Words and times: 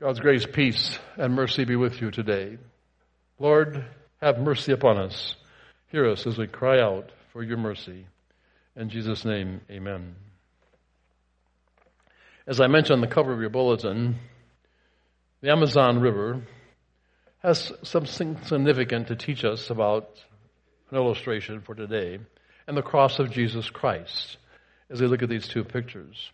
God's 0.00 0.20
grace, 0.20 0.46
peace, 0.46 0.96
and 1.16 1.34
mercy 1.34 1.64
be 1.64 1.74
with 1.74 2.00
you 2.00 2.12
today. 2.12 2.56
Lord, 3.40 3.84
have 4.22 4.38
mercy 4.38 4.70
upon 4.70 4.96
us. 4.96 5.34
Hear 5.88 6.08
us 6.08 6.24
as 6.24 6.38
we 6.38 6.46
cry 6.46 6.80
out 6.80 7.10
for 7.32 7.42
your 7.42 7.56
mercy. 7.56 8.06
In 8.76 8.90
Jesus' 8.90 9.24
name, 9.24 9.60
amen. 9.68 10.14
As 12.46 12.60
I 12.60 12.68
mentioned 12.68 12.94
on 12.94 13.00
the 13.00 13.12
cover 13.12 13.32
of 13.32 13.40
your 13.40 13.50
bulletin, 13.50 14.20
the 15.40 15.50
Amazon 15.50 15.98
River 15.98 16.42
has 17.42 17.72
something 17.82 18.38
significant 18.44 19.08
to 19.08 19.16
teach 19.16 19.44
us 19.44 19.68
about 19.68 20.10
an 20.92 20.96
illustration 20.96 21.60
for 21.60 21.74
today 21.74 22.20
and 22.68 22.76
the 22.76 22.82
cross 22.82 23.18
of 23.18 23.32
Jesus 23.32 23.68
Christ 23.68 24.36
as 24.90 25.00
we 25.00 25.08
look 25.08 25.24
at 25.24 25.28
these 25.28 25.48
two 25.48 25.64
pictures. 25.64 26.30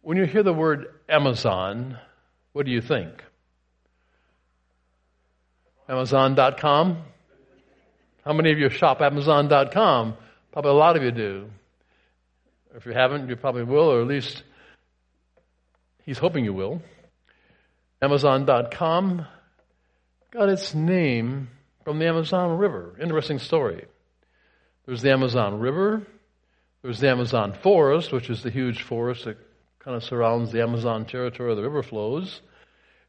When 0.00 0.16
you 0.16 0.24
hear 0.24 0.42
the 0.42 0.52
word 0.52 0.88
Amazon, 1.08 1.96
what 2.52 2.66
do 2.66 2.72
you 2.72 2.80
think? 2.80 3.22
Amazon.com? 5.88 7.02
How 8.24 8.32
many 8.32 8.52
of 8.52 8.58
you 8.58 8.68
shop 8.68 9.00
Amazon.com? 9.00 10.16
Probably 10.52 10.70
a 10.70 10.74
lot 10.74 10.96
of 10.96 11.02
you 11.02 11.10
do. 11.10 11.50
If 12.74 12.86
you 12.86 12.92
haven't, 12.92 13.28
you 13.28 13.36
probably 13.36 13.64
will, 13.64 13.90
or 13.90 14.00
at 14.00 14.06
least 14.06 14.42
he's 16.04 16.18
hoping 16.18 16.44
you 16.44 16.54
will. 16.54 16.80
Amazon.com 18.00 19.26
got 20.30 20.48
its 20.48 20.74
name 20.74 21.48
from 21.84 21.98
the 21.98 22.06
Amazon 22.06 22.58
River. 22.58 22.96
Interesting 23.00 23.38
story. 23.38 23.84
There's 24.86 25.02
the 25.02 25.12
Amazon 25.12 25.58
River. 25.58 26.02
There's 26.82 27.00
the 27.00 27.10
Amazon 27.10 27.52
forest, 27.62 28.12
which 28.12 28.30
is 28.30 28.42
the 28.42 28.50
huge 28.50 28.82
forest 28.82 29.24
that 29.24 29.38
kind 29.84 29.96
of 29.96 30.04
surrounds 30.04 30.52
the 30.52 30.62
Amazon 30.62 31.04
territory 31.04 31.48
where 31.48 31.56
the 31.56 31.62
river 31.62 31.82
flows. 31.82 32.40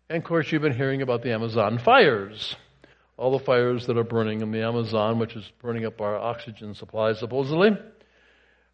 And 0.09 0.17
of 0.17 0.23
course, 0.23 0.51
you've 0.51 0.61
been 0.61 0.73
hearing 0.73 1.01
about 1.01 1.21
the 1.21 1.31
Amazon 1.31 1.77
fires. 1.77 2.55
All 3.15 3.37
the 3.37 3.43
fires 3.43 3.85
that 3.85 3.97
are 3.97 4.03
burning 4.03 4.41
in 4.41 4.51
the 4.51 4.63
Amazon, 4.63 5.19
which 5.19 5.35
is 5.35 5.49
burning 5.61 5.85
up 5.85 6.01
our 6.01 6.17
oxygen 6.17 6.73
supply, 6.73 7.13
supposedly. 7.13 7.77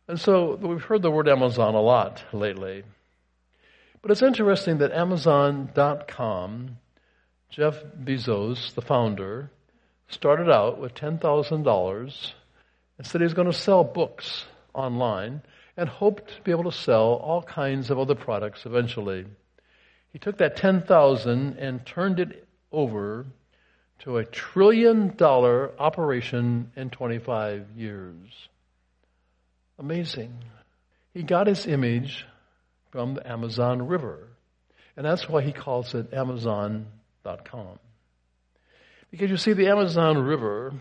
And 0.07 0.19
so 0.19 0.55
we've 0.55 0.81
heard 0.81 1.01
the 1.01 1.11
word 1.11 1.27
Amazon 1.27 1.75
a 1.75 1.81
lot 1.81 2.23
lately. 2.31 2.83
But 4.01 4.11
it's 4.11 4.21
interesting 4.21 4.77
that 4.77 4.93
Amazon.com, 4.93 6.77
Jeff 7.49 7.83
Bezos, 8.01 8.73
the 8.75 8.81
founder, 8.81 9.51
started 10.07 10.49
out 10.49 10.79
with 10.79 10.95
$10,000 10.95 12.31
and 12.97 13.07
said 13.07 13.21
he 13.21 13.25
was 13.25 13.33
going 13.33 13.51
to 13.51 13.57
sell 13.57 13.83
books 13.83 14.45
online 14.73 15.41
and 15.79 15.87
hoped 15.87 16.27
to 16.27 16.41
be 16.41 16.51
able 16.51 16.65
to 16.65 16.73
sell 16.73 17.13
all 17.13 17.41
kinds 17.41 17.89
of 17.89 17.97
other 17.97 18.13
products 18.13 18.65
eventually. 18.65 19.25
He 20.11 20.19
took 20.19 20.39
that 20.39 20.57
10,000 20.57 21.57
and 21.57 21.85
turned 21.85 22.19
it 22.19 22.45
over 22.69 23.25
to 23.99 24.17
a 24.17 24.25
trillion 24.25 25.15
dollar 25.15 25.71
operation 25.79 26.73
in 26.75 26.89
25 26.89 27.67
years. 27.77 28.49
Amazing. 29.77 30.33
He 31.13 31.23
got 31.23 31.47
his 31.47 31.65
image 31.65 32.25
from 32.91 33.13
the 33.13 33.25
Amazon 33.25 33.87
River. 33.87 34.27
And 34.97 35.05
that's 35.05 35.29
why 35.29 35.41
he 35.43 35.53
calls 35.53 35.95
it 35.95 36.13
Amazon.com. 36.13 37.79
Because 39.11 39.29
you 39.29 39.37
see, 39.37 39.53
the 39.53 39.67
Amazon 39.67 40.17
River 40.17 40.73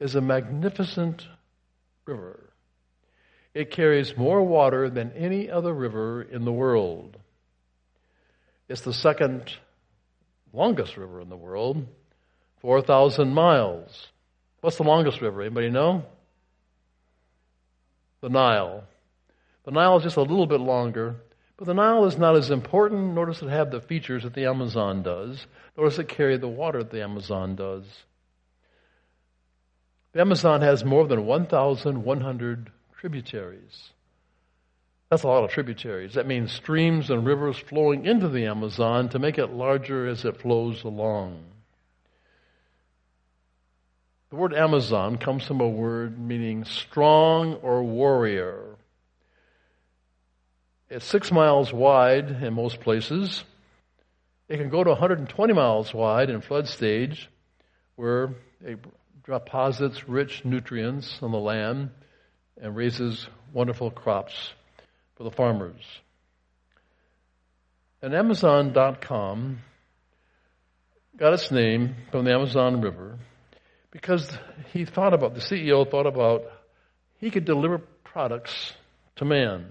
is 0.00 0.14
a 0.14 0.22
magnificent 0.22 1.26
river. 2.06 2.45
It 3.56 3.70
carries 3.70 4.14
more 4.18 4.42
water 4.42 4.90
than 4.90 5.12
any 5.12 5.50
other 5.50 5.72
river 5.72 6.20
in 6.20 6.44
the 6.44 6.52
world. 6.52 7.16
It's 8.68 8.82
the 8.82 8.92
second 8.92 9.50
longest 10.52 10.98
river 10.98 11.22
in 11.22 11.30
the 11.30 11.38
world, 11.38 11.86
4,000 12.60 13.32
miles. 13.32 14.08
What's 14.60 14.76
the 14.76 14.82
longest 14.82 15.22
river? 15.22 15.40
Anybody 15.40 15.70
know? 15.70 16.04
The 18.20 18.28
Nile. 18.28 18.84
The 19.64 19.70
Nile 19.70 19.96
is 19.96 20.02
just 20.02 20.18
a 20.18 20.20
little 20.20 20.46
bit 20.46 20.60
longer, 20.60 21.16
but 21.56 21.64
the 21.64 21.72
Nile 21.72 22.04
is 22.04 22.18
not 22.18 22.36
as 22.36 22.50
important, 22.50 23.14
nor 23.14 23.24
does 23.24 23.40
it 23.40 23.48
have 23.48 23.70
the 23.70 23.80
features 23.80 24.24
that 24.24 24.34
the 24.34 24.44
Amazon 24.44 25.02
does, 25.02 25.46
nor 25.78 25.88
does 25.88 25.98
it 25.98 26.08
carry 26.08 26.36
the 26.36 26.46
water 26.46 26.80
that 26.80 26.92
the 26.92 27.02
Amazon 27.02 27.56
does. 27.56 27.84
The 30.12 30.20
Amazon 30.20 30.60
has 30.60 30.84
more 30.84 31.06
than 31.06 31.24
1,100 31.24 32.72
tributaries. 33.06 33.90
That's 35.10 35.22
a 35.22 35.28
lot 35.28 35.44
of 35.44 35.50
tributaries. 35.50 36.14
That 36.14 36.26
means 36.26 36.50
streams 36.50 37.08
and 37.08 37.24
rivers 37.24 37.56
flowing 37.56 38.04
into 38.04 38.28
the 38.28 38.46
Amazon 38.46 39.08
to 39.10 39.20
make 39.20 39.38
it 39.38 39.52
larger 39.52 40.08
as 40.08 40.24
it 40.24 40.40
flows 40.40 40.82
along. 40.82 41.44
The 44.30 44.36
word 44.36 44.52
Amazon 44.52 45.18
comes 45.18 45.46
from 45.46 45.60
a 45.60 45.68
word 45.68 46.18
meaning 46.18 46.64
strong 46.64 47.54
or 47.54 47.84
warrior. 47.84 48.74
It's 50.90 51.06
six 51.06 51.30
miles 51.30 51.72
wide 51.72 52.42
in 52.42 52.54
most 52.54 52.80
places. 52.80 53.44
It 54.48 54.56
can 54.56 54.68
go 54.68 54.82
to 54.82 54.90
120 54.90 55.52
miles 55.52 55.94
wide 55.94 56.28
in 56.28 56.40
flood 56.40 56.66
stage, 56.66 57.30
where 57.94 58.34
it 58.64 58.80
deposits 59.24 60.08
rich 60.08 60.44
nutrients 60.44 61.20
on 61.22 61.30
the 61.30 61.38
land 61.38 61.90
and 62.60 62.76
raises 62.76 63.26
wonderful 63.52 63.90
crops 63.90 64.52
for 65.16 65.24
the 65.24 65.30
farmers. 65.30 65.80
And 68.02 68.14
Amazon.com 68.14 69.58
got 71.16 71.32
its 71.32 71.50
name 71.50 71.96
from 72.10 72.24
the 72.24 72.32
Amazon 72.32 72.80
River 72.80 73.18
because 73.90 74.30
he 74.72 74.84
thought 74.84 75.14
about, 75.14 75.34
the 75.34 75.40
CEO 75.40 75.90
thought 75.90 76.06
about, 76.06 76.44
he 77.18 77.30
could 77.30 77.44
deliver 77.44 77.78
products 78.04 78.72
to 79.16 79.24
man. 79.24 79.66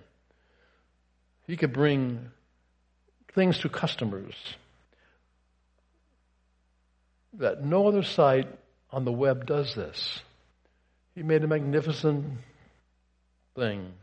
He 1.48 1.58
could 1.58 1.74
bring 1.74 2.32
things 3.34 3.60
to 3.60 3.70
customers 3.70 4.34
that 7.34 7.64
no 7.64 7.88
other 7.88 8.04
site 8.04 8.48
on 8.92 9.06
the 9.06 9.12
web 9.12 9.46
does 9.46 9.76
this. 9.76 10.20
He 11.14 11.24
made 11.24 11.44
a 11.44 11.48
magnificent 11.48 12.26
thing. 13.56 13.94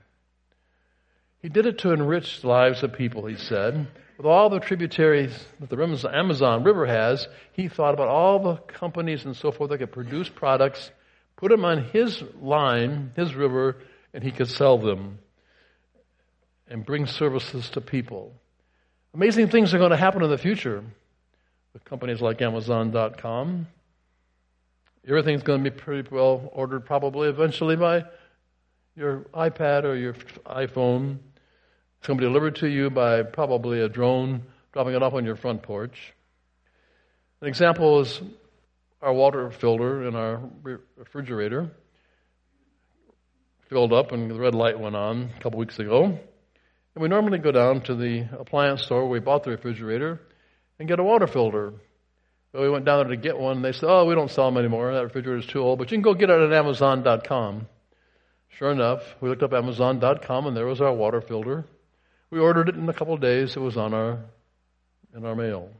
He 1.40 1.48
did 1.48 1.66
it 1.66 1.78
to 1.78 1.92
enrich 1.92 2.40
the 2.40 2.48
lives 2.48 2.82
of 2.82 2.92
people, 2.92 3.26
he 3.26 3.36
said. 3.36 3.88
With 4.16 4.26
all 4.26 4.48
the 4.48 4.60
tributaries 4.60 5.32
that 5.58 5.68
the 5.68 6.10
Amazon 6.12 6.62
River 6.62 6.86
has, 6.86 7.26
he 7.52 7.68
thought 7.68 7.94
about 7.94 8.08
all 8.08 8.38
the 8.38 8.56
companies 8.56 9.24
and 9.24 9.36
so 9.36 9.50
forth 9.50 9.70
that 9.70 9.78
could 9.78 9.92
produce 9.92 10.28
products, 10.28 10.90
put 11.36 11.50
them 11.50 11.64
on 11.64 11.84
his 11.90 12.22
line, 12.40 13.12
his 13.16 13.34
river, 13.34 13.76
and 14.14 14.22
he 14.22 14.30
could 14.30 14.48
sell 14.48 14.78
them 14.78 15.18
and 16.68 16.86
bring 16.86 17.06
services 17.06 17.68
to 17.70 17.80
people. 17.80 18.32
Amazing 19.14 19.48
things 19.48 19.74
are 19.74 19.78
going 19.78 19.90
to 19.90 19.96
happen 19.96 20.22
in 20.22 20.30
the 20.30 20.38
future 20.38 20.84
with 21.72 21.84
companies 21.84 22.20
like 22.20 22.40
Amazon.com. 22.40 23.66
Everything's 25.06 25.42
going 25.42 25.64
to 25.64 25.70
be 25.70 25.76
pretty 25.76 26.08
well 26.14 26.48
ordered 26.52 26.86
probably 26.86 27.28
eventually 27.28 27.74
by 27.74 28.04
your 28.96 29.20
iPad 29.34 29.84
or 29.84 29.94
your 29.94 30.14
iPhone. 30.46 31.18
It's 31.98 32.06
going 32.06 32.18
to 32.18 32.22
be 32.22 32.26
delivered 32.26 32.56
to 32.56 32.68
you 32.68 32.90
by 32.90 33.22
probably 33.22 33.80
a 33.80 33.88
drone 33.88 34.42
dropping 34.72 34.94
it 34.94 35.02
off 35.02 35.14
on 35.14 35.24
your 35.24 35.36
front 35.36 35.62
porch. 35.62 36.14
An 37.40 37.48
example 37.48 38.00
is 38.00 38.20
our 39.00 39.12
water 39.12 39.50
filter 39.50 40.06
in 40.06 40.14
our 40.14 40.40
refrigerator 40.96 41.70
filled 43.68 43.92
up 43.92 44.12
and 44.12 44.30
the 44.30 44.34
red 44.34 44.54
light 44.54 44.78
went 44.78 44.94
on 44.94 45.30
a 45.34 45.42
couple 45.42 45.58
weeks 45.58 45.78
ago. 45.78 46.04
And 46.04 47.02
we 47.02 47.08
normally 47.08 47.38
go 47.38 47.52
down 47.52 47.80
to 47.82 47.94
the 47.94 48.26
appliance 48.38 48.82
store 48.82 49.00
where 49.00 49.12
we 49.12 49.20
bought 49.20 49.44
the 49.44 49.50
refrigerator 49.50 50.20
and 50.78 50.86
get 50.86 51.00
a 51.00 51.02
water 51.02 51.26
filter. 51.26 51.72
But 52.52 52.60
we 52.60 52.68
went 52.68 52.84
down 52.84 52.98
there 52.98 53.16
to 53.16 53.16
get 53.16 53.38
one 53.38 53.56
and 53.56 53.64
they 53.64 53.72
said, 53.72 53.88
oh, 53.88 54.04
we 54.04 54.14
don't 54.14 54.30
sell 54.30 54.50
them 54.50 54.58
anymore. 54.58 54.92
That 54.92 55.04
refrigerator 55.04 55.38
is 55.38 55.46
too 55.46 55.60
old, 55.60 55.78
but 55.78 55.90
you 55.90 55.96
can 55.96 56.02
go 56.02 56.12
get 56.12 56.28
it 56.28 56.38
at 56.38 56.52
Amazon.com. 56.52 57.66
Sure 58.58 58.70
enough, 58.70 59.02
we 59.20 59.28
looked 59.28 59.42
up 59.42 59.52
Amazon.com 59.52 60.46
and 60.46 60.56
there 60.56 60.66
was 60.66 60.80
our 60.80 60.92
water 60.92 61.20
filter. 61.20 61.64
We 62.30 62.38
ordered 62.38 62.68
it 62.68 62.74
in 62.76 62.88
a 62.88 62.92
couple 62.92 63.14
of 63.14 63.20
days. 63.20 63.56
It 63.56 63.60
was 63.60 63.76
on 63.76 63.92
our 63.94 64.18
in 65.14 65.24
our 65.24 65.34
mail. 65.34 65.70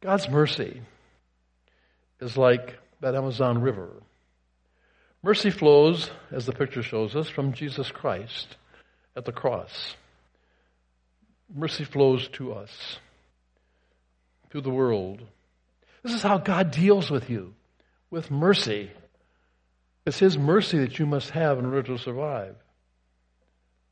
God's 0.00 0.28
mercy 0.28 0.80
is 2.20 2.36
like 2.36 2.78
that 3.00 3.14
Amazon 3.14 3.60
River. 3.60 3.90
Mercy 5.22 5.50
flows, 5.50 6.10
as 6.30 6.46
the 6.46 6.52
picture 6.52 6.82
shows 6.82 7.16
us, 7.16 7.28
from 7.28 7.52
Jesus 7.52 7.90
Christ 7.90 8.56
at 9.16 9.24
the 9.24 9.32
cross. 9.32 9.96
Mercy 11.52 11.84
flows 11.84 12.28
to 12.28 12.52
us, 12.52 12.98
to 14.50 14.60
the 14.60 14.70
world. 14.70 15.22
This 16.02 16.14
is 16.14 16.22
how 16.22 16.38
God 16.38 16.70
deals 16.70 17.10
with 17.10 17.28
you, 17.28 17.54
with 18.10 18.30
mercy. 18.30 18.90
It's 20.08 20.18
His 20.18 20.38
mercy 20.38 20.78
that 20.78 20.98
you 20.98 21.04
must 21.04 21.28
have 21.30 21.58
in 21.58 21.66
order 21.66 21.82
to 21.82 21.98
survive. 21.98 22.56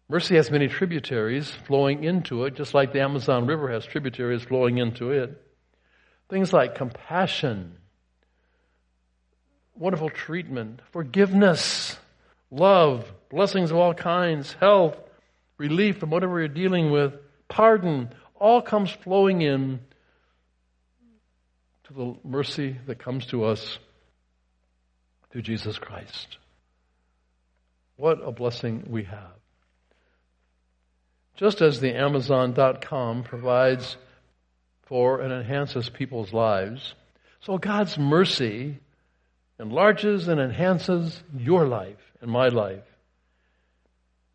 Mercy 0.08 0.36
has 0.36 0.50
many 0.50 0.66
tributaries 0.66 1.50
flowing 1.50 2.04
into 2.04 2.46
it, 2.46 2.54
just 2.54 2.72
like 2.72 2.94
the 2.94 3.02
Amazon 3.02 3.46
River 3.46 3.70
has 3.70 3.84
tributaries 3.84 4.42
flowing 4.42 4.78
into 4.78 5.10
it. 5.10 5.38
Things 6.30 6.54
like 6.54 6.74
compassion, 6.74 7.76
wonderful 9.74 10.08
treatment, 10.08 10.80
forgiveness, 10.90 11.98
love, 12.50 13.12
blessings 13.28 13.70
of 13.70 13.76
all 13.76 13.92
kinds, 13.92 14.54
health, 14.54 14.98
relief 15.58 15.98
from 15.98 16.08
whatever 16.08 16.38
you're 16.38 16.48
dealing 16.48 16.90
with, 16.90 17.12
pardon, 17.46 18.08
all 18.36 18.62
comes 18.62 18.90
flowing 18.90 19.42
in 19.42 19.80
to 21.84 21.92
the 21.92 22.14
mercy 22.24 22.78
that 22.86 22.98
comes 22.98 23.26
to 23.26 23.44
us 23.44 23.78
through 25.30 25.42
Jesus 25.42 25.78
Christ. 25.78 26.38
What 27.96 28.18
a 28.22 28.30
blessing 28.30 28.84
we 28.88 29.04
have. 29.04 29.32
Just 31.36 31.60
as 31.60 31.80
the 31.80 31.94
Amazon.com 31.94 33.22
provides 33.24 33.96
for 34.84 35.20
and 35.20 35.32
enhances 35.32 35.88
people's 35.88 36.32
lives, 36.32 36.94
so 37.40 37.58
God's 37.58 37.98
mercy 37.98 38.78
enlarges 39.58 40.28
and 40.28 40.40
enhances 40.40 41.22
your 41.36 41.66
life 41.66 42.12
and 42.20 42.30
my 42.30 42.48
life. 42.48 42.84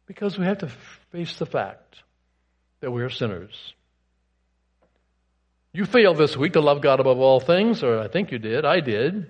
Because 0.06 0.38
we 0.38 0.46
have 0.46 0.60
to 0.60 0.72
face 1.12 1.38
the 1.38 1.46
fact 1.46 1.98
that 2.82 2.92
we 2.92 3.02
are 3.02 3.10
sinners. 3.10 3.74
You 5.74 5.86
failed 5.86 6.18
this 6.18 6.36
week 6.36 6.54
to 6.54 6.62
love 6.62 6.82
God 6.82 7.00
above 7.00 7.20
all 7.20 7.40
things, 7.40 7.82
or 7.84 8.00
I 8.00 8.08
think 8.10 8.32
you 8.32 8.40
did. 8.40 8.66
I 8.66 8.82
did. 8.82 9.30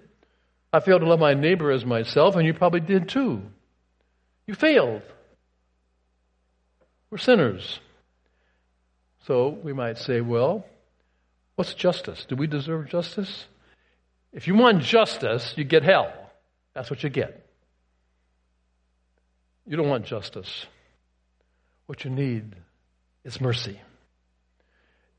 I 0.74 0.80
failed 0.80 1.02
to 1.02 1.08
love 1.08 1.20
my 1.20 1.34
neighbor 1.34 1.72
as 1.72 1.86
myself, 1.86 2.36
and 2.36 2.46
you 2.46 2.54
probably 2.54 2.80
did 2.80 3.10
too. 3.10 3.42
You 4.48 4.54
failed. 4.54 5.02
We're 7.10 7.18
sinners. 7.18 7.80
So 9.28 9.50
we 9.50 9.74
might 9.74 9.98
say, 9.98 10.22
well, 10.22 10.66
what's 11.56 11.74
justice? 11.74 12.26
Do 12.28 12.36
we 12.36 12.48
deserve 12.48 12.90
justice? 12.90 13.46
If 14.32 14.48
you 14.48 14.56
want 14.56 14.82
justice, 14.82 15.54
you 15.58 15.66
get 15.66 15.84
hell. 15.84 16.12
That's 16.74 16.90
what 16.90 17.04
you 17.04 17.10
get. 17.10 17.46
You 19.68 19.78
don't 19.78 19.90
want 19.90 20.06
justice. 20.06 20.66
What 21.86 22.06
you 22.06 22.12
need 22.12 22.56
is 23.26 23.42
mercy. 23.42 23.80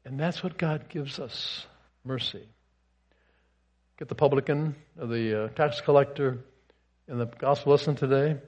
And 0.05 0.19
that's 0.19 0.43
what 0.43 0.59
God 0.59 0.89
gives 0.89 1.19
us 1.19 1.67
mercy. 2.05 2.49
Get 3.99 4.09
the 4.09 4.15
publican, 4.15 4.75
the 4.97 5.45
uh, 5.45 5.49
tax 5.49 5.81
collector 5.81 6.39
in 7.09 7.19
the 7.19 7.27
gospel 7.27 7.73
lesson 7.73 7.95
today. 7.95 8.39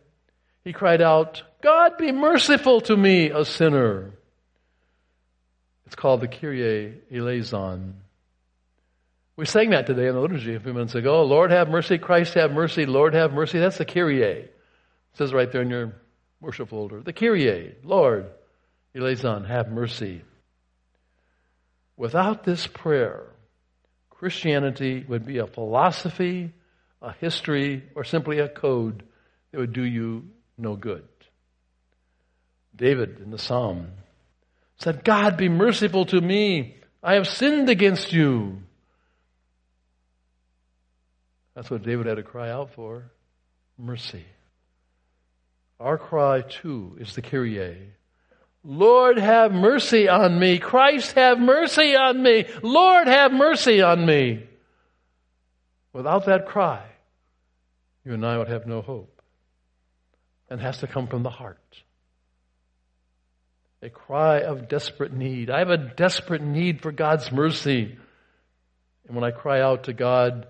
He 0.64 0.73
cried 0.73 1.02
out, 1.02 1.43
God 1.62 1.99
be 1.99 2.11
merciful 2.12 2.81
to 2.82 2.96
me, 2.96 3.31
a 3.31 3.44
sinner. 3.44 4.12
It's 5.87 5.94
called 5.94 6.23
the 6.23 6.29
Kyrie 6.29 7.00
eleison. 7.12 8.00
We 9.37 9.46
sang 9.46 9.70
that 9.70 9.87
today 9.87 10.06
in 10.06 10.14
the 10.14 10.20
liturgy 10.20 10.55
a 10.55 10.61
few 10.61 10.73
minutes 10.73 10.94
ago. 10.94 11.25
Lord 11.25 11.50
have 11.50 11.69
mercy, 11.69 11.99
Christ 11.99 12.35
have 12.35 12.52
mercy, 12.52 12.87
Lord 12.87 13.14
have 13.14 13.32
mercy. 13.32 13.58
That's 13.58 13.79
the 13.79 13.85
Kyrie. 13.85 14.23
It 14.23 14.55
says 15.14 15.32
right 15.32 15.50
there 15.50 15.62
in 15.62 15.70
your 15.70 15.93
worship 16.40 16.69
folder. 16.70 17.00
The 17.00 17.12
Kyrie, 17.12 17.75
Lord, 17.82 18.26
eleison, 18.94 19.44
have 19.44 19.70
mercy. 19.70 20.23
Without 21.97 22.44
this 22.44 22.67
prayer, 22.67 23.25
Christianity 24.19 25.05
would 25.06 25.26
be 25.26 25.38
a 25.38 25.46
philosophy, 25.46 26.52
a 27.02 27.12
history, 27.12 27.82
or 27.94 28.05
simply 28.05 28.38
a 28.38 28.49
code 28.49 29.02
that 29.50 29.58
would 29.58 29.72
do 29.72 29.82
you 29.82 30.28
no 30.56 30.76
good. 30.76 31.06
David 32.75 33.20
in 33.20 33.31
the 33.31 33.38
psalm 33.38 33.88
said, 34.78 35.05
God 35.05 35.37
be 35.37 35.49
merciful 35.49 36.06
to 36.06 36.20
me. 36.20 36.76
I 37.02 37.14
have 37.14 37.28
sinned 37.28 37.69
against 37.69 38.12
you. 38.12 38.62
That's 41.55 41.70
what 41.70 41.82
David 41.82 42.06
had 42.06 42.16
to 42.16 42.22
cry 42.22 42.50
out 42.50 42.75
for 42.75 43.11
mercy. 43.78 44.25
Our 45.78 45.99
cry, 45.99 46.40
too, 46.40 46.96
is 47.00 47.14
the 47.14 47.22
Kyrie. 47.22 47.93
Lord, 48.64 49.19
have 49.19 49.52
mercy 49.52 50.08
on 50.08 50.38
me. 50.38 50.58
Christ, 50.58 51.12
have 51.12 51.38
mercy 51.38 51.94
on 51.94 52.22
me. 52.22 52.46
Lord, 52.62 53.06
have 53.06 53.31
mercy 53.31 53.82
on 53.82 54.06
me. 54.06 54.44
Without 55.93 56.26
that 56.26 56.46
cry, 56.46 56.82
you 58.05 58.14
and 58.14 58.25
I 58.25 58.38
would 58.38 58.49
have 58.49 58.66
no 58.66 58.81
hope. 58.81 59.11
And 60.49 60.61
has 60.61 60.78
to 60.78 60.87
come 60.87 61.08
from 61.08 61.22
the 61.22 61.31
heart. 61.31 61.58
A 63.82 63.90
cry 63.90 64.40
of 64.40 64.69
desperate 64.69 65.12
need. 65.12 65.50
I 65.50 65.58
have 65.58 65.70
a 65.70 65.76
desperate 65.76 66.43
need 66.43 66.81
for 66.81 66.93
God's 66.93 67.31
mercy. 67.32 67.96
And 69.06 69.14
when 69.14 69.25
I 69.25 69.31
cry 69.31 69.61
out 69.61 69.84
to 69.84 69.93
God, 69.93 70.46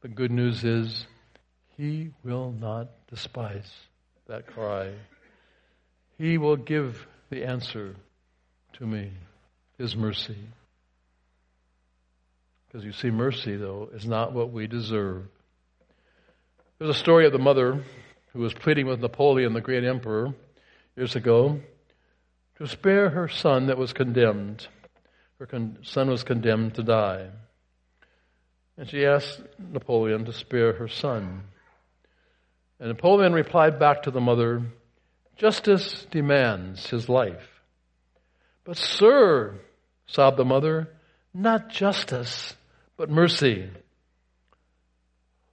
the 0.00 0.08
good 0.08 0.30
news 0.30 0.64
is 0.64 1.06
He 1.76 2.10
will 2.24 2.52
not 2.52 2.88
despise 3.08 3.70
that 4.26 4.46
cry. 4.46 4.92
He 6.18 6.38
will 6.38 6.56
give 6.56 7.06
the 7.32 7.46
answer 7.46 7.96
to 8.74 8.86
me, 8.86 9.10
is 9.78 9.96
mercy. 9.96 10.36
Because 12.66 12.84
you 12.84 12.92
see, 12.92 13.10
mercy, 13.10 13.56
though, 13.56 13.88
is 13.94 14.04
not 14.04 14.34
what 14.34 14.52
we 14.52 14.66
deserve. 14.66 15.22
There's 16.78 16.94
a 16.94 16.98
story 16.98 17.24
of 17.24 17.32
the 17.32 17.38
mother 17.38 17.82
who 18.34 18.40
was 18.40 18.52
pleading 18.52 18.86
with 18.86 19.00
Napoleon, 19.00 19.54
the 19.54 19.62
great 19.62 19.82
emperor, 19.82 20.34
years 20.94 21.16
ago, 21.16 21.58
to 22.58 22.66
spare 22.66 23.08
her 23.08 23.28
son 23.28 23.68
that 23.68 23.78
was 23.78 23.94
condemned. 23.94 24.66
Her 25.38 25.46
con- 25.46 25.78
son 25.80 26.10
was 26.10 26.24
condemned 26.24 26.74
to 26.74 26.82
die. 26.82 27.28
And 28.76 28.90
she 28.90 29.06
asked 29.06 29.40
Napoleon 29.58 30.26
to 30.26 30.34
spare 30.34 30.74
her 30.74 30.88
son. 30.88 31.44
And 32.78 32.88
Napoleon 32.88 33.32
replied 33.32 33.78
back 33.78 34.02
to 34.02 34.10
the 34.10 34.20
mother, 34.20 34.62
Justice 35.42 36.06
demands 36.12 36.86
his 36.86 37.08
life. 37.08 37.48
But, 38.62 38.76
sir, 38.76 39.58
sobbed 40.06 40.36
the 40.36 40.44
mother, 40.44 40.88
not 41.34 41.68
justice, 41.68 42.54
but 42.96 43.10
mercy. 43.10 43.68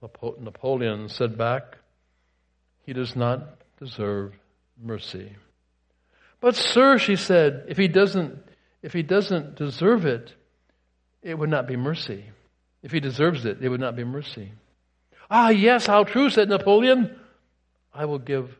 Napoleon 0.00 1.08
said 1.08 1.36
back, 1.36 1.78
He 2.86 2.92
does 2.92 3.16
not 3.16 3.58
deserve 3.80 4.32
mercy. 4.80 5.34
But, 6.40 6.54
sir, 6.54 6.98
she 6.98 7.16
said, 7.16 7.64
if 7.66 7.76
he 7.76 7.88
doesn't, 7.88 8.38
if 8.82 8.92
he 8.92 9.02
doesn't 9.02 9.56
deserve 9.56 10.06
it, 10.06 10.32
it 11.20 11.36
would 11.36 11.50
not 11.50 11.66
be 11.66 11.76
mercy. 11.76 12.26
If 12.84 12.92
he 12.92 13.00
deserves 13.00 13.44
it, 13.44 13.58
it 13.60 13.68
would 13.68 13.80
not 13.80 13.96
be 13.96 14.04
mercy. 14.04 14.52
Ah, 15.28 15.48
yes, 15.48 15.84
how 15.84 16.04
true, 16.04 16.30
said 16.30 16.48
Napoleon. 16.48 17.18
I 17.92 18.04
will 18.04 18.20
give 18.20 18.56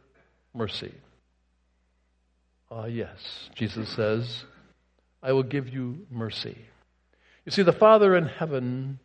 mercy. 0.53 0.93
Ah, 2.71 2.87
yes, 2.87 3.51
Jesus 3.55 3.89
says, 3.91 4.45
I 5.23 5.33
will 5.33 5.43
give 5.43 5.69
you 5.69 6.07
mercy. 6.11 6.57
You 7.45 7.53
see, 7.53 7.63
the 7.63 7.73
Father 7.73 8.17
in 8.17 8.27
heaven 8.27 9.01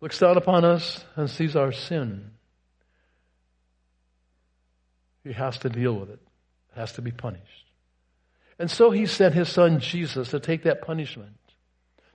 looks 0.00 0.18
down 0.18 0.36
upon 0.36 0.64
us 0.64 1.04
and 1.14 1.30
sees 1.30 1.54
our 1.54 1.72
sin. 1.72 2.32
He 5.22 5.32
has 5.32 5.58
to 5.58 5.68
deal 5.68 5.94
with 5.94 6.10
it, 6.10 6.20
it 6.74 6.78
has 6.78 6.92
to 6.92 7.02
be 7.02 7.10
punished. 7.10 7.42
And 8.58 8.70
so 8.70 8.90
he 8.90 9.06
sent 9.06 9.34
his 9.34 9.48
son 9.48 9.80
Jesus 9.80 10.30
to 10.30 10.40
take 10.40 10.64
that 10.64 10.82
punishment, 10.82 11.36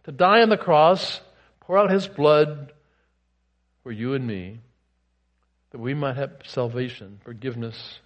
to 0.03 0.11
die 0.11 0.41
on 0.41 0.49
the 0.49 0.57
cross 0.57 1.21
pour 1.61 1.77
out 1.77 1.91
his 1.91 2.07
blood 2.07 2.73
for 3.83 3.91
you 3.91 4.13
and 4.13 4.27
me, 4.27 4.59
that 5.71 5.79
we 5.79 5.93
might 5.93 6.17
have 6.17 6.31
salvation, 6.43 7.19
forgiveness. 7.23 7.99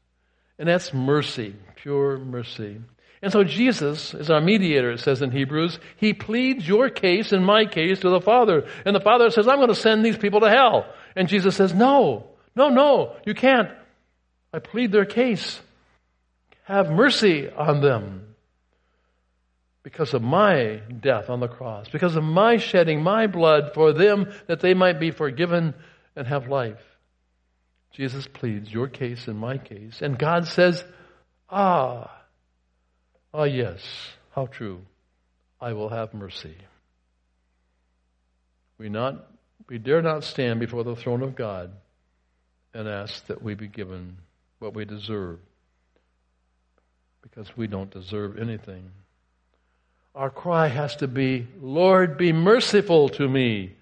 And 0.58 0.68
that's 0.68 0.94
mercy, 0.94 1.56
pure 1.76 2.18
mercy. 2.18 2.80
And 3.22 3.32
so 3.32 3.44
Jesus 3.44 4.14
is 4.14 4.30
our 4.30 4.42
mediator, 4.42 4.92
it 4.92 5.00
says 5.00 5.22
in 5.22 5.32
Hebrews. 5.32 5.80
He 5.98 6.14
pleads 6.14 6.68
your 6.68 6.90
case 6.90 7.32
and 7.32 7.46
my 7.46 7.66
case 7.66 8.00
to 8.02 8.10
the 8.10 8.22
Father. 8.22 8.68
And 8.86 8.96
the 8.96 9.02
Father 9.02 9.30
says, 9.30 9.48
I'm 9.48 9.58
going 9.58 9.70
to 9.70 9.76
send 9.76 10.06
these 10.06 10.18
people 10.18 10.42
to 10.42 10.50
hell. 10.50 10.86
And 11.16 11.28
Jesus 11.28 11.56
says, 11.56 11.74
No, 11.74 12.28
no, 12.56 12.70
no, 12.70 13.16
you 13.26 13.34
can't. 13.34 13.70
I 14.54 14.60
plead 14.60 14.92
their 14.92 15.06
case. 15.06 15.60
Have 16.64 16.90
mercy 16.90 17.50
on 17.50 17.82
them 17.82 18.36
because 19.84 20.14
of 20.14 20.22
my 20.22 20.82
death 21.00 21.30
on 21.30 21.40
the 21.40 21.48
cross, 21.48 21.88
because 21.90 22.16
of 22.16 22.24
my 22.24 22.58
shedding 22.58 23.04
my 23.04 23.28
blood 23.28 23.72
for 23.74 23.94
them 23.94 24.32
that 24.48 24.60
they 24.60 24.74
might 24.74 25.00
be 25.00 25.12
forgiven 25.12 25.76
and 26.16 26.26
have 26.28 26.48
life. 26.48 26.82
Jesus 27.96 28.28
pleads 28.28 28.74
your 28.74 28.90
case 28.90 29.30
and 29.30 29.40
my 29.40 29.58
case. 29.58 30.02
And 30.02 30.20
God 30.20 30.48
says, 30.48 30.84
Ah, 31.50 32.12
ah, 33.34 33.44
yes, 33.44 33.82
how 34.32 34.48
true. 34.48 34.82
I 35.62 35.72
will 35.72 35.88
have 35.88 36.14
mercy. 36.14 36.58
We, 38.78 38.90
not, 38.90 39.26
we 39.70 39.78
dare 39.78 40.02
not 40.02 40.26
stand 40.26 40.60
before 40.60 40.84
the 40.84 40.98
throne 40.98 41.24
of 41.24 41.38
God 41.38 41.72
and 42.74 42.90
ask 42.90 43.26
that 43.28 43.42
we 43.42 43.54
be 43.56 43.70
given 43.70 44.18
what 44.60 44.74
we 44.74 44.84
deserve 44.84 45.40
because 47.22 47.56
we 47.56 47.68
don't 47.68 47.90
deserve 47.90 48.38
anything. 48.38 48.92
Our 50.14 50.30
cry 50.30 50.68
has 50.68 50.98
to 50.98 51.08
be, 51.08 51.48
Lord, 51.62 52.18
be 52.18 52.34
merciful 52.34 53.08
to 53.10 53.28
me. 53.28 53.76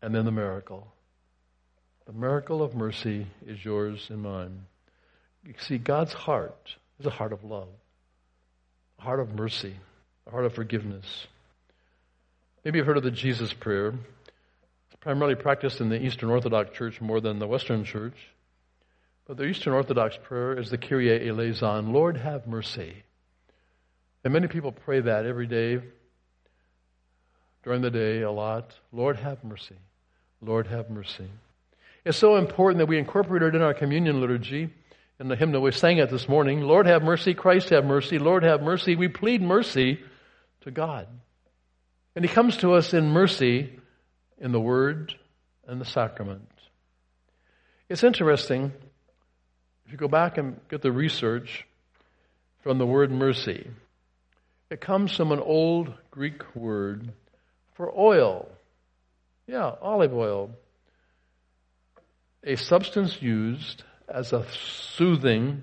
And 0.00 0.14
then 0.14 0.24
the 0.24 0.32
miracle. 0.32 0.88
The 2.06 2.12
miracle 2.12 2.62
of 2.62 2.74
mercy 2.74 3.26
is 3.46 3.64
yours 3.64 4.06
and 4.10 4.22
mine. 4.22 4.66
You 5.44 5.54
see, 5.58 5.76
God's 5.76 6.12
heart 6.12 6.76
is 7.00 7.06
a 7.06 7.10
heart 7.10 7.32
of 7.32 7.42
love, 7.42 7.68
a 9.00 9.02
heart 9.02 9.18
of 9.18 9.34
mercy, 9.34 9.74
a 10.26 10.30
heart 10.30 10.44
of 10.44 10.54
forgiveness. 10.54 11.26
Maybe 12.64 12.78
you've 12.78 12.86
heard 12.86 12.96
of 12.96 13.02
the 13.02 13.10
Jesus 13.10 13.52
prayer. 13.52 13.88
It's 13.88 14.96
primarily 15.00 15.34
practiced 15.34 15.80
in 15.80 15.88
the 15.88 16.00
Eastern 16.00 16.30
Orthodox 16.30 16.76
Church 16.76 17.00
more 17.00 17.20
than 17.20 17.40
the 17.40 17.46
Western 17.48 17.84
Church. 17.84 18.16
But 19.26 19.36
the 19.36 19.44
Eastern 19.44 19.72
Orthodox 19.72 20.16
prayer 20.22 20.56
is 20.56 20.70
the 20.70 20.78
Kyrie 20.78 21.28
eleison, 21.28 21.92
Lord 21.92 22.16
have 22.16 22.46
mercy. 22.46 23.02
And 24.22 24.32
many 24.32 24.46
people 24.46 24.70
pray 24.70 25.00
that 25.00 25.26
every 25.26 25.48
day, 25.48 25.80
during 27.64 27.82
the 27.82 27.90
day, 27.90 28.22
a 28.22 28.30
lot. 28.30 28.72
Lord 28.92 29.16
have 29.16 29.42
mercy. 29.42 29.74
Lord 30.40 30.68
have 30.68 30.88
mercy. 30.88 31.28
It's 32.06 32.16
so 32.16 32.36
important 32.36 32.78
that 32.78 32.86
we 32.86 33.00
incorporate 33.00 33.42
it 33.42 33.56
in 33.56 33.62
our 33.62 33.74
communion 33.74 34.20
liturgy. 34.20 34.72
In 35.18 35.26
the 35.26 35.34
hymn 35.34 35.50
that 35.50 35.60
we 35.60 35.72
sang 35.72 35.98
it 35.98 36.08
this 36.08 36.28
morning, 36.28 36.60
Lord 36.60 36.86
have 36.86 37.02
mercy, 37.02 37.34
Christ 37.34 37.70
have 37.70 37.84
mercy, 37.84 38.20
Lord 38.20 38.44
have 38.44 38.62
mercy. 38.62 38.94
We 38.94 39.08
plead 39.08 39.42
mercy 39.42 39.98
to 40.60 40.70
God. 40.70 41.08
And 42.14 42.24
He 42.24 42.32
comes 42.32 42.58
to 42.58 42.74
us 42.74 42.94
in 42.94 43.08
mercy 43.08 43.72
in 44.38 44.52
the 44.52 44.60
Word 44.60 45.16
and 45.66 45.80
the 45.80 45.84
sacrament. 45.84 46.48
It's 47.88 48.04
interesting, 48.04 48.72
if 49.84 49.90
you 49.90 49.98
go 49.98 50.06
back 50.06 50.38
and 50.38 50.60
get 50.68 50.82
the 50.82 50.92
research 50.92 51.66
from 52.62 52.78
the 52.78 52.86
word 52.86 53.10
mercy, 53.10 53.68
it 54.70 54.80
comes 54.80 55.16
from 55.16 55.32
an 55.32 55.40
old 55.40 55.92
Greek 56.12 56.54
word 56.54 57.10
for 57.74 57.92
oil. 57.98 58.48
Yeah, 59.48 59.72
olive 59.82 60.14
oil. 60.14 60.52
A 62.46 62.54
substance 62.56 63.20
used 63.20 63.82
as 64.08 64.32
a 64.32 64.46
soothing 64.52 65.62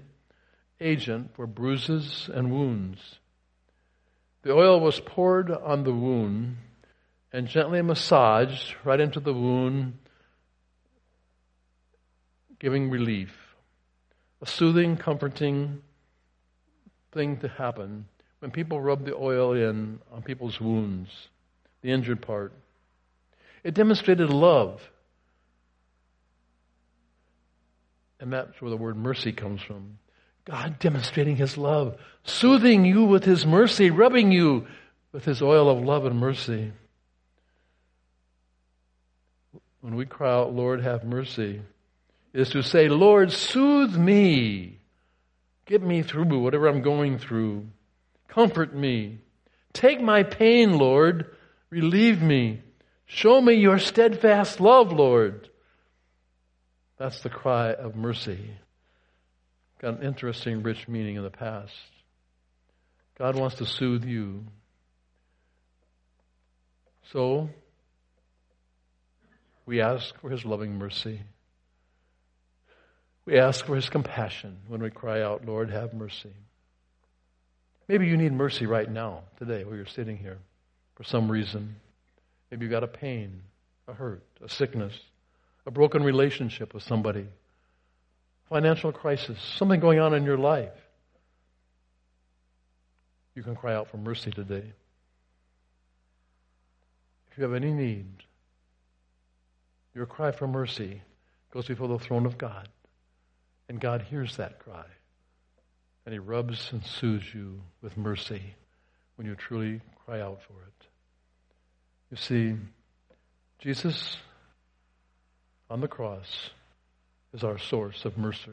agent 0.82 1.34
for 1.34 1.48
bruises 1.48 2.30
and 2.34 2.52
wounds. 2.52 3.20
The 4.42 4.52
oil 4.52 4.82
was 4.82 5.00
poured 5.00 5.50
on 5.50 5.86
the 5.86 5.94
wound 5.94 6.58
and 7.32 7.48
gently 7.48 7.82
massaged 7.82 8.76
right 8.84 9.00
into 9.00 9.22
the 9.22 9.34
wound, 9.34 9.98
giving 12.60 12.90
relief. 12.90 13.56
A 14.42 14.46
soothing, 14.46 14.98
comforting 14.98 15.82
thing 17.14 17.38
to 17.38 17.48
happen 17.48 18.08
when 18.40 18.52
people 18.52 18.82
rub 18.82 19.06
the 19.06 19.16
oil 19.16 19.54
in 19.54 20.02
on 20.12 20.22
people's 20.22 20.60
wounds, 20.60 21.30
the 21.82 21.92
injured 21.92 22.22
part. 22.22 22.52
It 23.64 23.74
demonstrated 23.74 24.30
love. 24.30 24.82
And 28.24 28.32
that's 28.32 28.62
where 28.62 28.72
the 28.72 28.78
word 28.78 28.96
mercy 28.96 29.34
comes 29.34 29.62
from. 29.62 29.98
God 30.46 30.80
demonstrating 30.80 31.36
His 31.36 31.58
love, 31.58 31.98
soothing 32.24 32.86
you 32.86 33.04
with 33.04 33.26
His 33.26 33.46
mercy, 33.46 33.90
rubbing 33.90 34.32
you 34.32 34.66
with 35.12 35.26
His 35.26 35.42
oil 35.42 35.70
of 35.70 35.84
love 35.84 36.06
and 36.06 36.18
mercy. 36.18 36.72
When 39.82 39.98
we 39.98 40.06
cry 40.06 40.32
out, 40.32 40.54
Lord, 40.54 40.82
have 40.82 41.04
mercy, 41.04 41.64
is 42.32 42.52
to 42.52 42.64
say, 42.64 42.88
Lord, 42.88 43.34
soothe 43.34 43.98
me. 43.98 44.80
Get 45.66 45.84
me 45.84 46.02
through 46.02 46.40
whatever 46.40 46.70
I'm 46.70 46.82
going 46.82 47.18
through. 47.18 47.68
Comfort 48.30 48.74
me. 48.74 49.18
Take 49.74 50.00
my 50.00 50.24
pain, 50.24 50.78
Lord. 50.78 51.36
Relieve 51.70 52.22
me. 52.22 52.62
Show 53.06 53.42
me 53.42 53.56
your 53.56 53.80
steadfast 53.80 54.62
love, 54.62 54.94
Lord. 54.94 55.50
That's 56.98 57.22
the 57.22 57.30
cry 57.30 57.74
of 57.74 57.96
mercy 57.96 58.40
got 59.84 60.00
an 60.00 60.08
interesting, 60.08 60.64
rich 60.64 60.88
meaning 60.88 61.18
in 61.18 61.24
the 61.24 61.30
past. 61.30 61.74
God 63.20 63.36
wants 63.36 63.58
to 63.58 63.66
soothe 63.66 64.06
you. 64.06 64.46
So, 67.12 67.50
we 69.66 69.82
ask 69.82 70.18
for 70.22 70.30
His 70.30 70.46
loving 70.46 70.78
mercy. 70.78 71.22
We 73.26 73.38
ask 73.38 73.66
for 73.66 73.76
His 73.76 73.90
compassion 73.90 74.60
when 74.70 74.82
we 74.82 74.90
cry 74.90 75.22
out, 75.22 75.46
Lord, 75.46 75.70
have 75.70 75.94
mercy. 75.94 76.34
Maybe 77.90 78.08
you 78.08 78.16
need 78.16 78.32
mercy 78.32 78.66
right 78.66 78.90
now, 78.90 79.24
today, 79.38 79.66
while 79.66 79.76
you're 79.76 79.86
sitting 79.86 80.18
here, 80.18 80.38
for 80.96 81.04
some 81.04 81.30
reason. 81.30 81.76
Maybe 82.50 82.64
you've 82.64 82.72
got 82.72 82.86
a 82.86 82.88
pain, 82.88 83.42
a 83.86 83.94
hurt, 83.94 84.24
a 84.42 84.48
sickness, 84.48 84.94
a 85.66 85.72
broken 85.72 86.04
relationship 86.04 86.74
with 86.74 86.84
somebody 86.84 87.28
financial 88.50 88.92
crisis, 88.92 89.40
something 89.58 89.80
going 89.80 90.00
on 90.00 90.14
in 90.14 90.24
your 90.24 90.38
life, 90.38 90.74
you 93.36 93.42
can 93.42 93.56
cry 93.56 93.74
out 93.74 93.90
for 93.90 93.98
mercy 93.98 94.30
today. 94.30 94.74
If 97.32 97.38
you 97.38 97.44
have 97.44 97.56
any 97.56 97.72
need, 97.72 98.06
your 99.96 100.06
cry 100.06 100.32
for 100.32 100.48
mercy 100.48 101.02
goes 101.52 101.68
before 101.68 101.88
the 101.88 101.98
throne 101.98 102.28
of 102.28 102.38
God. 102.38 102.68
And 103.70 103.80
God 103.80 104.04
hears 104.04 104.38
that 104.38 104.60
cry. 104.60 104.86
And 106.06 106.14
He 106.14 106.20
rubs 106.20 106.70
and 106.72 106.86
soothes 106.86 107.34
you 107.34 107.62
with 107.82 107.98
mercy 107.98 108.56
when 109.16 109.26
you 109.26 109.36
truly 109.36 109.82
cry 110.06 110.22
out 110.22 110.42
for 110.44 110.54
it. 110.54 110.86
You 112.12 112.18
see, 112.18 112.56
Jesus 113.58 114.18
on 115.74 115.82
the 115.82 115.88
cross 115.88 116.52
is 117.34 117.44
our 117.44 117.58
source 117.58 118.06
of 118.06 118.16
mercy. 118.16 118.52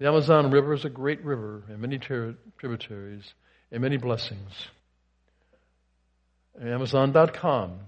The 0.00 0.08
Amazon 0.08 0.50
River 0.50 0.72
is 0.72 0.84
a 0.84 0.90
great 0.90 1.24
river 1.24 1.62
and 1.68 1.78
many 1.78 2.00
tributaries 2.00 3.32
and 3.70 3.80
many 3.80 3.96
blessings. 3.96 4.50
Amazon.com 6.60 7.78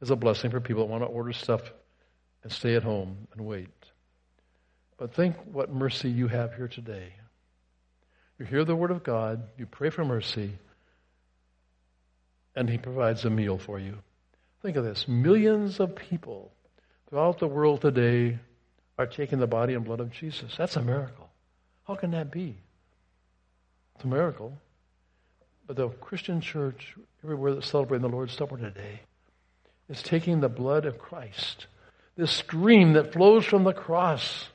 is 0.00 0.12
a 0.12 0.16
blessing 0.16 0.52
for 0.52 0.60
people 0.60 0.86
that 0.86 0.92
want 0.92 1.02
to 1.02 1.08
order 1.08 1.32
stuff 1.32 1.60
and 2.44 2.52
stay 2.52 2.76
at 2.76 2.84
home 2.84 3.26
and 3.32 3.44
wait. 3.44 3.68
But 4.96 5.12
think 5.14 5.34
what 5.50 5.68
mercy 5.68 6.08
you 6.08 6.28
have 6.28 6.54
here 6.54 6.68
today. 6.68 7.14
You 8.38 8.46
hear 8.46 8.64
the 8.64 8.76
Word 8.76 8.92
of 8.92 9.02
God, 9.02 9.42
you 9.58 9.66
pray 9.66 9.90
for 9.90 10.04
mercy, 10.04 10.52
and 12.54 12.70
He 12.70 12.78
provides 12.78 13.24
a 13.24 13.30
meal 13.30 13.58
for 13.58 13.80
you. 13.80 13.98
Think 14.62 14.76
of 14.76 14.84
this 14.84 15.08
millions 15.08 15.80
of 15.80 15.96
people 15.96 16.52
throughout 17.08 17.38
the 17.38 17.46
world 17.46 17.80
today 17.80 18.38
are 18.98 19.06
taking 19.06 19.38
the 19.38 19.46
body 19.46 19.74
and 19.74 19.84
blood 19.84 20.00
of 20.00 20.10
Jesus. 20.10 20.54
That's 20.56 20.76
a 20.76 20.82
miracle. 20.82 21.28
How 21.86 21.94
can 21.94 22.12
that 22.12 22.30
be? 22.30 22.56
It's 23.94 24.04
a 24.04 24.08
miracle. 24.08 24.58
But 25.66 25.76
the 25.76 25.88
Christian 25.88 26.40
church, 26.40 26.94
everywhere 27.24 27.54
that's 27.54 27.68
celebrating 27.68 28.08
the 28.08 28.14
Lord's 28.14 28.34
Supper 28.34 28.56
today, 28.56 29.00
is 29.88 30.02
taking 30.02 30.40
the 30.40 30.48
blood 30.48 30.84
of 30.84 30.98
Christ, 30.98 31.66
this 32.16 32.32
stream 32.32 32.94
that 32.94 33.12
flows 33.12 33.44
from 33.44 33.64
the 33.64 33.72
cross, 33.72 34.48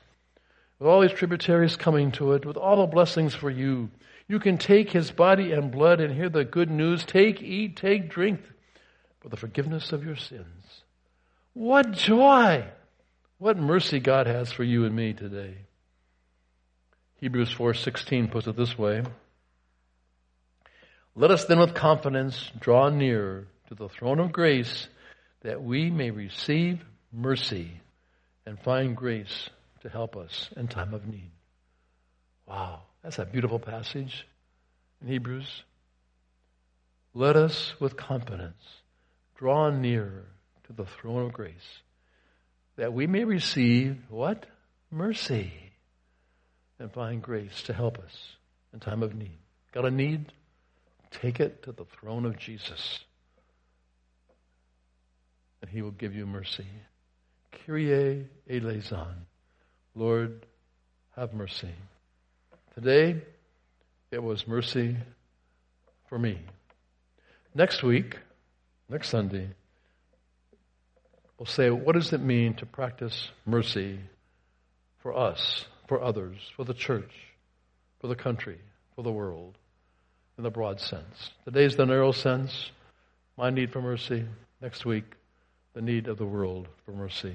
with 0.78 0.88
all 0.88 1.00
these 1.00 1.12
tributaries 1.12 1.76
coming 1.76 2.12
to 2.12 2.32
it, 2.32 2.44
with 2.44 2.56
all 2.56 2.76
the 2.76 2.86
blessings 2.86 3.34
for 3.34 3.50
you. 3.50 3.90
You 4.28 4.40
can 4.40 4.58
take 4.58 4.90
his 4.90 5.10
body 5.10 5.52
and 5.52 5.70
blood 5.70 6.00
and 6.00 6.14
hear 6.14 6.28
the 6.28 6.44
good 6.44 6.70
news. 6.70 7.04
Take, 7.04 7.42
eat, 7.42 7.76
take, 7.76 8.10
drink 8.10 8.40
for 9.20 9.28
the 9.28 9.36
forgiveness 9.36 9.92
of 9.92 10.04
your 10.04 10.16
sins. 10.16 10.82
What 11.54 11.92
joy! 11.92 12.64
What 13.38 13.58
mercy 13.58 14.00
God 14.00 14.26
has 14.26 14.52
for 14.52 14.64
you 14.64 14.84
and 14.84 14.94
me 14.94 15.12
today. 15.12 15.66
Hebrews 17.16 17.52
4:16 17.52 18.30
puts 18.30 18.46
it 18.46 18.56
this 18.56 18.78
way: 18.78 19.04
Let 21.14 21.30
us 21.30 21.44
then 21.44 21.58
with 21.58 21.74
confidence 21.74 22.50
draw 22.58 22.88
near 22.88 23.48
to 23.68 23.74
the 23.74 23.88
throne 23.88 24.18
of 24.18 24.32
grace 24.32 24.88
that 25.42 25.62
we 25.62 25.90
may 25.90 26.10
receive 26.10 26.84
mercy 27.12 27.80
and 28.46 28.58
find 28.58 28.96
grace 28.96 29.50
to 29.82 29.88
help 29.88 30.16
us 30.16 30.50
in 30.56 30.68
time 30.68 30.94
of 30.94 31.06
need. 31.06 31.32
Wow, 32.46 32.82
that's 33.02 33.18
a 33.18 33.26
beautiful 33.26 33.58
passage 33.58 34.26
in 35.00 35.08
Hebrews. 35.08 35.64
Let 37.12 37.36
us 37.36 37.74
with 37.78 37.96
confidence 37.96 38.80
draw 39.36 39.70
near 39.70 40.24
to 40.66 40.72
the 40.72 40.86
throne 40.86 41.26
of 41.26 41.32
grace 41.32 41.80
that 42.76 42.92
we 42.92 43.06
may 43.06 43.24
receive 43.24 43.96
what? 44.08 44.46
Mercy 44.90 45.52
and 46.78 46.92
find 46.92 47.22
grace 47.22 47.62
to 47.62 47.72
help 47.72 47.98
us 47.98 48.36
in 48.72 48.80
time 48.80 49.02
of 49.02 49.14
need. 49.14 49.38
Got 49.72 49.86
a 49.86 49.90
need? 49.90 50.32
Take 51.10 51.40
it 51.40 51.62
to 51.64 51.72
the 51.72 51.84
throne 51.84 52.26
of 52.26 52.38
Jesus. 52.38 53.00
And 55.60 55.70
he 55.70 55.82
will 55.82 55.92
give 55.92 56.14
you 56.14 56.26
mercy. 56.26 56.66
Kyrie 57.52 58.26
eleison. 58.50 59.26
Lord, 59.94 60.46
have 61.16 61.34
mercy. 61.34 61.74
Today, 62.74 63.22
it 64.10 64.22
was 64.22 64.48
mercy 64.48 64.96
for 66.08 66.18
me. 66.18 66.38
Next 67.54 67.82
week, 67.82 68.18
next 68.88 69.10
Sunday, 69.10 69.48
we'll 71.42 71.46
say, 71.48 71.70
what 71.70 71.96
does 71.96 72.12
it 72.12 72.20
mean 72.22 72.54
to 72.54 72.64
practice 72.64 73.32
mercy 73.44 73.98
for 75.00 75.18
us, 75.18 75.64
for 75.88 76.00
others, 76.00 76.36
for 76.54 76.64
the 76.64 76.72
church, 76.72 77.10
for 78.00 78.06
the 78.06 78.14
country, 78.14 78.60
for 78.94 79.02
the 79.02 79.10
world, 79.10 79.58
in 80.38 80.44
the 80.44 80.50
broad 80.50 80.78
sense? 80.78 81.32
Today's 81.44 81.74
the 81.74 81.84
narrow 81.84 82.12
sense, 82.12 82.70
my 83.36 83.50
need 83.50 83.72
for 83.72 83.82
mercy. 83.82 84.24
Next 84.60 84.84
week, 84.84 85.02
the 85.74 85.82
need 85.82 86.06
of 86.06 86.16
the 86.16 86.24
world 86.24 86.68
for 86.86 86.92
mercy. 86.92 87.34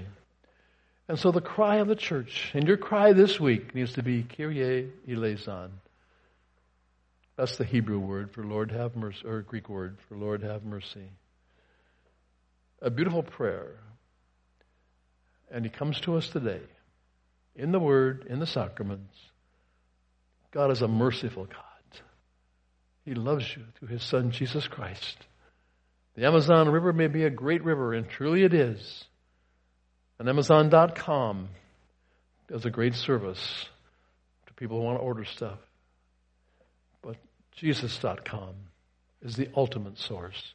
And 1.09 1.19
so 1.19 1.31
the 1.31 1.41
cry 1.41 1.79
of 1.79 1.89
the 1.89 1.95
church, 1.95 2.51
and 2.53 2.65
your 2.65 2.77
cry 2.77 3.11
this 3.11 3.41
week 3.41 3.75
needs 3.75 3.91
to 3.95 4.03
be 4.03 4.23
Kyrie 4.23 4.89
eleison. 5.05 5.81
That's 7.35 7.57
the 7.57 7.65
Hebrew 7.65 7.99
word 7.99 8.31
for 8.31 8.45
Lord 8.45 8.71
have 8.71 8.95
mercy, 8.95 9.25
or 9.25 9.41
Greek 9.41 9.67
word 9.67 9.97
for 10.07 10.15
Lord 10.15 10.43
have 10.43 10.63
mercy. 10.63 11.09
A 12.81 12.89
beautiful 12.89 13.21
prayer. 13.21 13.75
And 15.51 15.63
he 15.63 15.70
comes 15.70 16.00
to 16.01 16.18
us 16.18 16.27
today 16.27 16.62
in 17.56 17.72
the 17.72 17.80
word, 17.80 18.27
in 18.30 18.39
the 18.39 18.48
sacraments. 18.48 19.16
God 20.51 20.72
is 20.72 20.82
a 20.82 20.88
merciful 20.88 21.46
God. 21.46 22.01
He 23.06 23.13
loves 23.13 23.56
you 23.56 23.63
through 23.77 23.88
his 23.88 24.04
son 24.04 24.32
Jesus 24.32 24.68
Christ. 24.68 25.18
The 26.16 26.25
Amazon 26.25 26.70
River 26.70 26.92
may 26.92 27.08
be 27.08 27.24
a 27.24 27.30
great 27.30 27.63
river, 27.63 27.94
and 27.94 28.10
truly 28.10 28.44
it 28.44 28.54
is. 28.54 29.06
And 30.20 30.27
Amazon.com 30.27 31.50
does 32.48 32.66
a 32.66 32.72
great 32.72 32.96
service 32.96 33.66
to 34.48 34.54
people 34.54 34.77
who 34.77 34.84
want 34.84 34.98
to 34.98 35.04
order 35.04 35.25
stuff. 35.25 35.60
But 37.01 37.18
Jesus.com 37.56 38.56
is 39.22 39.36
the 39.36 39.50
ultimate 39.56 39.98
source 39.98 40.54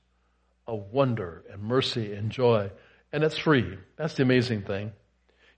of 0.66 0.92
wonder 0.92 1.44
and 1.50 1.62
mercy 1.62 2.12
and 2.12 2.30
joy. 2.30 2.70
And 3.12 3.22
it's 3.22 3.36
free. 3.36 3.78
That's 3.96 4.14
the 4.14 4.22
amazing 4.22 4.62
thing. 4.62 4.92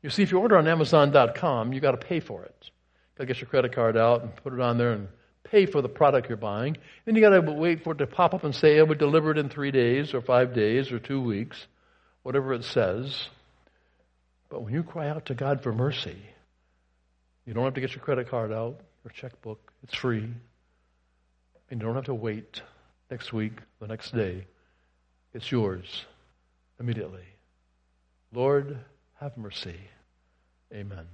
You 0.02 0.10
see, 0.10 0.22
if 0.22 0.32
you 0.32 0.38
order 0.38 0.58
on 0.58 0.66
Amazon.com, 0.66 1.72
you 1.72 1.80
got 1.80 1.92
to 1.92 1.96
pay 1.96 2.20
for 2.20 2.42
it. 2.44 2.56
You 2.60 3.18
got 3.18 3.24
to 3.24 3.26
get 3.26 3.40
your 3.40 3.48
credit 3.48 3.74
card 3.74 3.96
out 3.96 4.22
and 4.22 4.34
put 4.36 4.52
it 4.52 4.60
on 4.60 4.76
there 4.76 4.92
and 4.92 5.08
pay 5.44 5.66
for 5.66 5.80
the 5.80 5.88
product 5.88 6.28
you're 6.28 6.36
buying. 6.36 6.76
Then 7.04 7.14
you 7.14 7.20
got 7.20 7.30
to 7.30 7.40
wait 7.40 7.84
for 7.84 7.92
it 7.92 7.98
to 7.98 8.06
pop 8.06 8.34
up 8.34 8.44
and 8.44 8.54
say 8.54 8.76
it 8.76 8.88
would 8.88 8.98
deliver 8.98 9.30
it 9.30 9.38
in 9.38 9.48
three 9.48 9.70
days 9.70 10.12
or 10.12 10.20
five 10.20 10.52
days 10.52 10.90
or 10.90 10.98
two 10.98 11.20
weeks, 11.20 11.66
whatever 12.22 12.52
it 12.52 12.64
says. 12.64 13.28
But 14.48 14.62
when 14.62 14.74
you 14.74 14.82
cry 14.82 15.08
out 15.08 15.26
to 15.26 15.34
God 15.34 15.62
for 15.62 15.72
mercy, 15.72 16.16
you 17.46 17.54
don't 17.54 17.64
have 17.64 17.74
to 17.74 17.80
get 17.80 17.94
your 17.94 18.02
credit 18.02 18.28
card 18.28 18.52
out 18.52 18.80
or 19.04 19.10
checkbook. 19.10 19.72
It's 19.82 19.94
free. 19.94 20.28
And 21.70 21.80
you 21.80 21.86
don't 21.86 21.94
have 21.94 22.04
to 22.06 22.14
wait 22.14 22.62
next 23.10 23.32
week, 23.32 23.52
the 23.80 23.86
next 23.86 24.14
day. 24.14 24.46
It's 25.32 25.50
yours 25.50 26.04
immediately. 26.78 27.33
Lord, 28.34 28.80
have 29.20 29.36
mercy. 29.36 29.78
Amen. 30.72 31.06